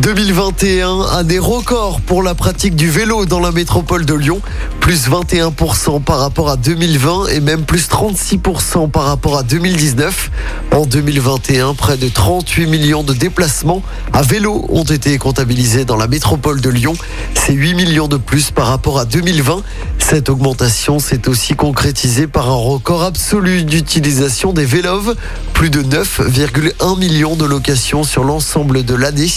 2021, 0.00 1.02
année 1.12 1.38
record 1.38 2.00
pour 2.00 2.22
la 2.22 2.34
pratique 2.34 2.74
du 2.74 2.88
vélo 2.88 3.26
dans 3.26 3.38
la 3.38 3.52
métropole 3.52 4.06
de 4.06 4.14
Lyon, 4.14 4.40
plus 4.80 5.10
21% 5.10 6.02
par 6.02 6.20
rapport 6.20 6.48
à 6.48 6.56
2020 6.56 7.26
et 7.28 7.40
même 7.40 7.64
plus 7.64 7.86
36% 7.90 8.90
par 8.90 9.04
rapport 9.04 9.36
à 9.36 9.42
2019. 9.42 10.30
En 10.72 10.86
2021, 10.86 11.74
près 11.74 11.98
de 11.98 12.08
38 12.08 12.66
millions 12.66 13.02
de 13.02 13.12
déplacements 13.12 13.82
à 14.14 14.22
vélo 14.22 14.64
ont 14.70 14.84
été 14.84 15.18
comptabilisés 15.18 15.84
dans 15.84 15.96
la 15.96 16.06
métropole 16.06 16.62
de 16.62 16.70
Lyon. 16.70 16.94
C'est 17.34 17.52
8 17.52 17.74
millions 17.74 18.08
de 18.08 18.16
plus 18.16 18.50
par 18.50 18.68
rapport 18.68 18.98
à 18.98 19.04
2020. 19.04 19.62
Cette 19.98 20.30
augmentation 20.30 20.98
s'est 20.98 21.28
aussi 21.28 21.54
concrétisée 21.54 22.26
par 22.26 22.48
un 22.48 22.56
record 22.56 23.02
absolu 23.02 23.64
d'utilisation 23.64 24.52
des 24.54 24.64
vélos, 24.64 25.14
plus 25.52 25.68
de 25.68 25.82
9,1 25.82 26.98
millions 26.98 27.36
de 27.36 27.44
locations 27.44 28.02
sur 28.02 28.24
l'ensemble 28.24 28.82
de 28.84 28.94
l'année. 28.94 29.30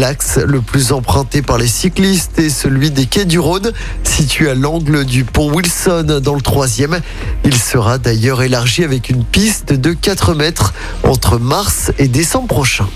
L'axe 0.00 0.38
le 0.38 0.62
plus 0.62 0.92
emprunté 0.92 1.42
par 1.42 1.58
les 1.58 1.66
cyclistes 1.66 2.38
est 2.38 2.48
celui 2.48 2.90
des 2.90 3.04
quais 3.04 3.26
du 3.26 3.38
Rhône, 3.38 3.70
situé 4.02 4.48
à 4.48 4.54
l'angle 4.54 5.04
du 5.04 5.24
pont 5.24 5.52
Wilson 5.52 6.20
dans 6.22 6.34
le 6.34 6.40
troisième. 6.40 7.00
Il 7.44 7.54
sera 7.54 7.98
d'ailleurs 7.98 8.40
élargi 8.40 8.82
avec 8.82 9.10
une 9.10 9.24
piste 9.24 9.74
de 9.74 9.92
4 9.92 10.32
mètres 10.32 10.72
entre 11.02 11.38
mars 11.38 11.92
et 11.98 12.08
décembre 12.08 12.48
prochain. 12.48 12.86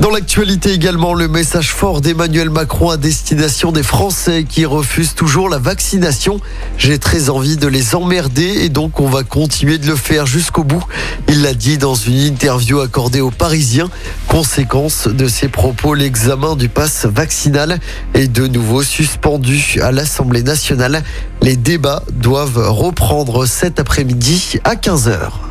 Dans 0.00 0.08
l'actualité 0.08 0.72
également, 0.72 1.12
le 1.12 1.28
message 1.28 1.74
fort 1.74 2.00
d'Emmanuel 2.00 2.48
Macron 2.48 2.88
à 2.88 2.96
destination 2.96 3.70
des 3.70 3.82
Français 3.82 4.46
qui 4.48 4.64
refusent 4.64 5.14
toujours 5.14 5.50
la 5.50 5.58
vaccination. 5.58 6.40
J'ai 6.78 6.98
très 6.98 7.28
envie 7.28 7.58
de 7.58 7.66
les 7.66 7.94
emmerder 7.94 8.64
et 8.64 8.70
donc 8.70 8.98
on 8.98 9.10
va 9.10 9.24
continuer 9.24 9.76
de 9.76 9.86
le 9.86 9.96
faire 9.96 10.24
jusqu'au 10.24 10.64
bout. 10.64 10.82
Il 11.28 11.42
l'a 11.42 11.52
dit 11.52 11.76
dans 11.76 11.94
une 11.94 12.16
interview 12.16 12.80
accordée 12.80 13.20
aux 13.20 13.30
Parisiens. 13.30 13.90
Conséquence 14.26 15.06
de 15.06 15.28
ses 15.28 15.48
propos, 15.48 15.92
l'examen 15.92 16.56
du 16.56 16.70
pass 16.70 17.04
vaccinal 17.04 17.78
est 18.14 18.28
de 18.28 18.46
nouveau 18.46 18.82
suspendu 18.82 19.80
à 19.82 19.92
l'Assemblée 19.92 20.42
nationale. 20.42 21.02
Les 21.42 21.56
débats 21.56 22.04
doivent 22.10 22.70
reprendre 22.70 23.44
cet 23.44 23.78
après-midi 23.78 24.60
à 24.64 24.76
15h. 24.76 25.49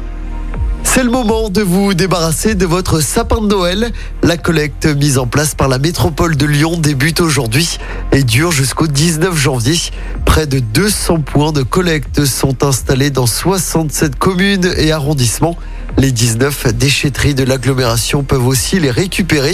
C'est 0.91 1.03
le 1.03 1.11
moment 1.11 1.49
de 1.49 1.61
vous 1.61 1.93
débarrasser 1.93 2.55
de 2.55 2.65
votre 2.65 2.99
sapin 2.99 3.41
de 3.41 3.45
Noël. 3.45 3.91
La 4.23 4.37
collecte 4.37 4.87
mise 4.87 5.19
en 5.19 5.27
place 5.27 5.53
par 5.53 5.67
la 5.67 5.77
métropole 5.77 6.35
de 6.35 6.47
Lyon 6.47 6.77
débute 6.77 7.21
aujourd'hui 7.21 7.77
et 8.11 8.23
dure 8.23 8.51
jusqu'au 8.51 8.87
19 8.87 9.37
janvier. 9.37 9.77
Près 10.25 10.47
de 10.47 10.57
200 10.57 11.21
points 11.21 11.51
de 11.51 11.61
collecte 11.61 12.25
sont 12.25 12.63
installés 12.63 13.11
dans 13.11 13.27
67 13.27 14.15
communes 14.15 14.73
et 14.77 14.91
arrondissements. 14.91 15.57
Les 15.99 16.11
19 16.11 16.73
déchetteries 16.73 17.35
de 17.35 17.43
l'agglomération 17.43 18.23
peuvent 18.23 18.47
aussi 18.47 18.79
les 18.79 18.91
récupérer. 18.91 19.53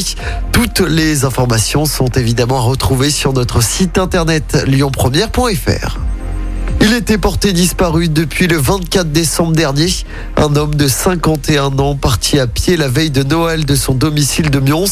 Toutes 0.54 0.80
les 0.80 1.26
informations 1.26 1.86
sont 1.86 2.10
évidemment 2.16 2.60
à 2.60 2.62
retrouver 2.62 3.10
sur 3.10 3.34
notre 3.34 3.62
site 3.62 3.98
internet 3.98 4.64
lyonpremière.fr. 4.66 6.00
Il 6.88 6.94
était 6.94 7.18
porté 7.18 7.52
disparu 7.52 8.10
depuis 8.10 8.46
le 8.46 8.58
24 8.58 9.12
décembre 9.12 9.54
dernier. 9.54 9.88
Un 10.38 10.56
homme 10.56 10.76
de 10.76 10.88
51 10.88 11.80
ans, 11.80 11.96
parti 11.96 12.38
à 12.38 12.46
pied 12.46 12.78
la 12.78 12.88
veille 12.88 13.10
de 13.10 13.24
Noël 13.24 13.66
de 13.66 13.74
son 13.74 13.96
domicile 13.96 14.52
de 14.52 14.60
Mions, 14.60 14.86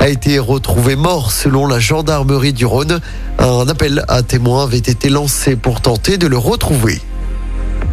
a 0.00 0.08
été 0.08 0.38
retrouvé 0.38 0.96
mort 0.96 1.32
selon 1.32 1.66
la 1.66 1.78
gendarmerie 1.78 2.54
du 2.54 2.64
Rhône. 2.64 2.98
Un 3.38 3.68
appel 3.68 4.06
à 4.08 4.22
témoins 4.22 4.64
avait 4.64 4.78
été 4.78 5.10
lancé 5.10 5.54
pour 5.54 5.82
tenter 5.82 6.16
de 6.16 6.26
le 6.26 6.38
retrouver. 6.38 7.02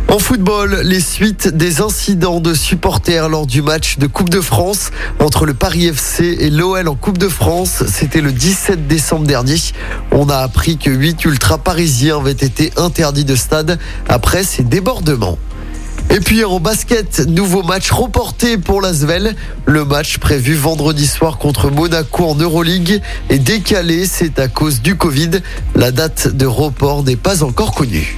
En 0.07 0.19
football, 0.19 0.81
les 0.83 0.99
suites 0.99 1.47
des 1.47 1.79
incidents 1.79 2.41
de 2.41 2.53
supporters 2.53 3.29
lors 3.29 3.47
du 3.47 3.61
match 3.61 3.97
de 3.97 4.07
Coupe 4.07 4.29
de 4.29 4.41
France 4.41 4.91
entre 5.19 5.45
le 5.45 5.53
Paris 5.53 5.85
FC 5.85 6.37
et 6.39 6.49
l'OL 6.49 6.89
en 6.89 6.95
Coupe 6.95 7.17
de 7.17 7.29
France, 7.29 7.83
c'était 7.87 8.19
le 8.19 8.33
17 8.33 8.87
décembre 8.87 9.25
dernier. 9.25 9.55
On 10.11 10.27
a 10.29 10.37
appris 10.37 10.77
que 10.77 10.89
8 10.89 11.23
ultra 11.23 11.57
parisiens 11.57 12.17
avaient 12.17 12.31
été 12.31 12.73
interdits 12.75 13.23
de 13.23 13.35
stade 13.35 13.79
après 14.09 14.43
ces 14.43 14.63
débordements. 14.63 15.37
Et 16.09 16.19
puis 16.19 16.43
en 16.43 16.59
basket, 16.59 17.25
nouveau 17.29 17.63
match 17.63 17.89
reporté 17.89 18.57
pour 18.57 18.81
l'Asvel. 18.81 19.33
Le 19.65 19.85
match 19.85 20.17
prévu 20.17 20.55
vendredi 20.55 21.07
soir 21.07 21.37
contre 21.37 21.71
Monaco 21.71 22.25
en 22.25 22.35
Euroleague 22.35 23.01
est 23.29 23.39
décalé, 23.39 24.05
c'est 24.05 24.39
à 24.39 24.49
cause 24.49 24.81
du 24.81 24.97
Covid. 24.97 25.39
La 25.73 25.91
date 25.91 26.27
de 26.35 26.45
report 26.45 27.03
n'est 27.03 27.15
pas 27.15 27.43
encore 27.43 27.73
connue. 27.73 28.17